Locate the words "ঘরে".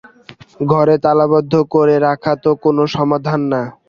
0.71-0.95